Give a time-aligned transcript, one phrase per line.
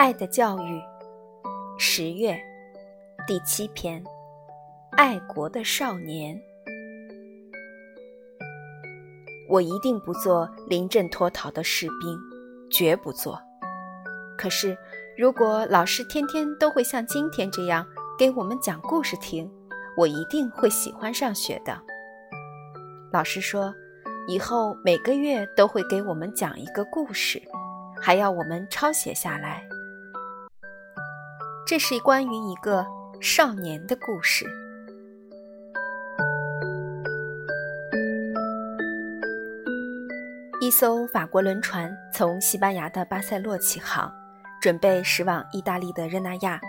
[0.00, 0.82] 爱的教育，
[1.76, 2.34] 十月，
[3.26, 4.02] 第七篇，
[4.92, 6.40] 爱国的少年。
[9.46, 12.18] 我一定不做临阵脱逃的士兵，
[12.70, 13.38] 绝不做。
[14.38, 14.74] 可是，
[15.18, 17.86] 如果老师天天都会像今天这样
[18.18, 19.52] 给我们讲故事听，
[19.98, 21.78] 我一定会喜欢上学的。
[23.12, 23.70] 老师说，
[24.26, 27.42] 以后每个月都会给我们讲一个故事，
[28.00, 29.62] 还要我们抄写下来。
[31.70, 32.84] 这是关于一个
[33.20, 34.44] 少年的故事。
[40.60, 44.12] 一艘法国轮船从西班牙的巴塞洛起航，
[44.60, 46.60] 准备驶往意大利的热那亚。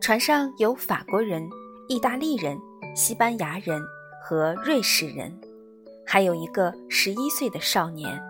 [0.00, 1.48] 船上有法国人、
[1.86, 2.58] 意大利人、
[2.96, 3.80] 西班牙人
[4.20, 5.32] 和瑞士人。
[6.04, 8.20] 还有一个十一岁的少年，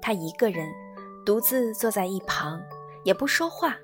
[0.00, 0.64] 他一个人
[1.26, 2.62] 独自坐在一旁，
[3.02, 3.76] 也不说话，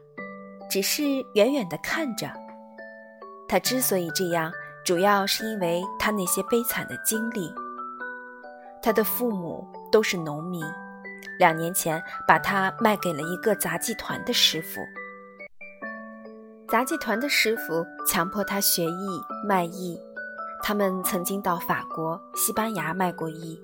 [0.69, 1.03] 只是
[1.35, 2.31] 远远地看着。
[3.49, 4.53] 他之所以这样，
[4.85, 7.53] 主要是因为他那些悲惨的经历。
[8.83, 10.63] 他的父母都是农民，
[11.39, 14.81] 两年前把他卖给了一个杂技团的师傅。
[16.69, 19.99] 杂技团的师傅强迫他学艺卖艺。
[20.63, 23.61] 他们曾经到法国、西班牙卖过艺，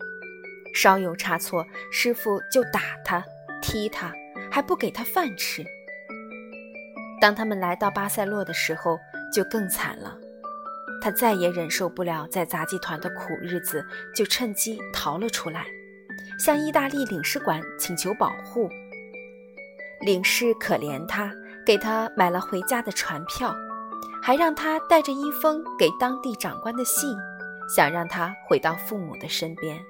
[0.75, 3.25] 稍有差错，师傅就打他、
[3.62, 4.12] 踢他，
[4.51, 5.65] 还不给他饭吃。
[7.20, 8.98] 当他们来到巴塞洛的时候，
[9.32, 10.16] 就更惨了。
[11.02, 15.66] 他再也忍受不了在杂技团的苦日子，就趁机逃了出来，
[16.38, 18.68] 向意大利领事馆请求保护。
[20.00, 21.30] 领事可怜他，
[21.64, 23.54] 给他买了回家的船票。
[24.22, 27.16] 还让他带着一封给当地长官的信，
[27.75, 29.80] 想让他回到父母的身边。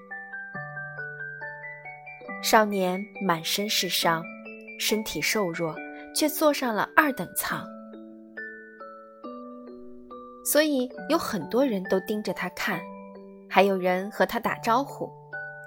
[2.40, 4.22] 少年满身是伤，
[4.78, 5.74] 身体瘦弱，
[6.15, 7.66] 却坐上了二等舱，
[10.44, 12.81] 所以有很多人都盯着他看，
[13.48, 15.10] 还有人和他打招呼，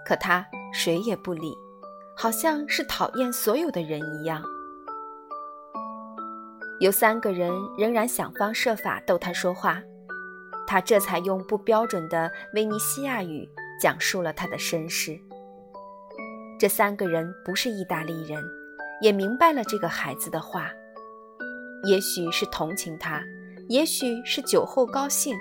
[0.06, 1.54] 可他谁也不理，
[2.16, 4.44] 好像是讨厌所有的人一样。
[6.80, 9.82] 有三个人仍然想方设法逗他说话，
[10.68, 13.48] 他这才用不标准的维尼西亚语
[13.80, 15.18] 讲述了他的身世。
[16.60, 18.44] 这三个人不是意大利人，
[19.04, 20.72] 也明白了这个孩子的话，
[21.84, 23.22] 也许是同情他，
[23.68, 25.36] 也许是酒后高兴，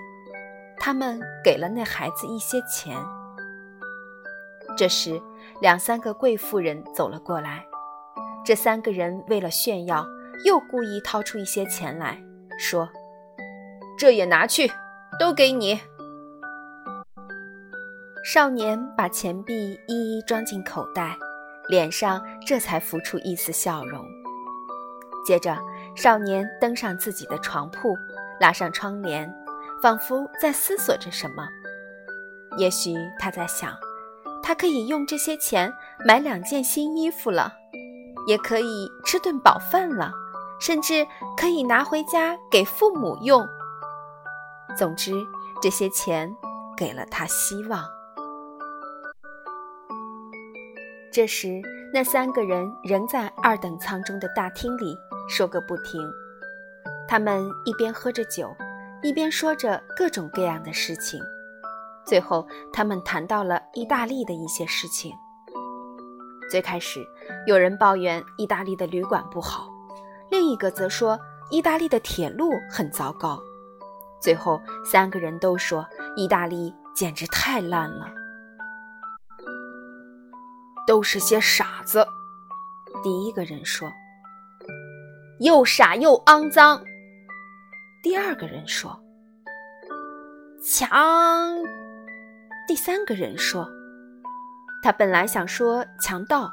[0.79, 2.99] 他们给了那孩子一些钱。
[4.77, 5.23] 这时，
[5.61, 7.65] 两三个贵妇人走了过来，
[8.45, 10.05] 这三个人为了炫耀。
[10.45, 12.21] 又故意掏出一些钱来
[12.59, 12.89] 说
[13.97, 14.69] ：“这也拿去，
[15.21, 15.79] 都给你。”
[18.25, 21.17] 少年把钱币一一装进口袋，
[21.73, 24.05] 脸上这才浮出一丝笑容。
[25.25, 25.57] 接着，
[25.97, 27.97] 少年登上自己的床铺，
[28.39, 29.35] 拉上窗帘，
[29.81, 31.49] 仿佛在思索着什么。
[32.59, 33.75] 也许他在想，
[34.43, 35.73] 他可以用这些钱
[36.05, 37.51] 买两件新衣服了，
[38.27, 40.13] 也可以吃顿饱饭了。
[40.61, 41.05] 甚至
[41.37, 43.45] 可以拿回家给父母用。
[44.77, 45.13] 总之，
[45.61, 46.33] 这些钱
[46.77, 47.83] 给了他希望。
[51.13, 51.61] 这时，
[51.93, 54.97] 那三个人仍在二等舱中的大厅里
[55.29, 56.01] 说个不停。
[57.07, 58.57] 他们一边喝着酒，
[59.03, 61.23] 一边说着各种各样的事情。
[62.07, 65.13] 最后，他们谈到了意大利的一些事情。
[66.51, 67.07] 最开始，
[67.47, 69.69] 有人抱怨意大利的旅馆不好。
[70.31, 73.39] 另一个则说，意大利的铁路很糟糕。
[74.19, 75.87] 最后，三个人都说，
[76.17, 78.07] 意大利简直太烂了，
[80.87, 82.07] 都是些傻子。
[83.03, 83.91] 第一个人说
[85.41, 86.83] ：“又傻又肮脏。”
[88.03, 89.01] 第二个人说
[90.65, 90.91] ：“强。”
[92.69, 93.69] 第三个人说
[94.83, 96.51] ：“他本来想说强盗。”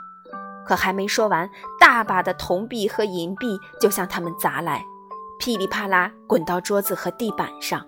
[0.65, 1.49] 可还没说完，
[1.79, 4.85] 大把的铜币和银币就向他们砸来，
[5.39, 7.83] 噼里啪啦滚到桌子和地板上。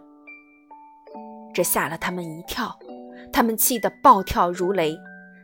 [1.53, 2.75] 这吓了他们一跳，
[3.31, 4.97] 他们气得暴跳如雷，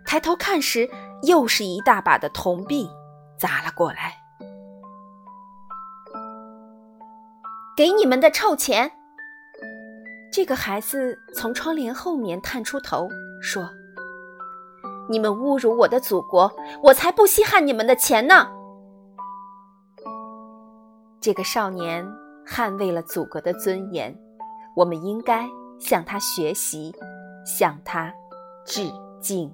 [0.07, 0.89] 抬头看时，
[1.24, 2.89] 又是一大把的铜币
[3.38, 4.15] 砸了过来。
[7.75, 8.89] 给你们的臭钱！
[10.31, 13.09] 这个孩子从窗帘后面探出头
[13.42, 13.69] 说。
[15.09, 16.51] 你们侮辱我的祖国，
[16.83, 18.50] 我才不稀罕你们的钱呢！
[21.21, 22.06] 这个少年
[22.45, 24.18] 捍卫了祖国的尊严，
[24.75, 25.48] 我们应该
[25.80, 26.94] 向他学习，
[27.45, 28.13] 向他
[28.65, 29.50] 致敬。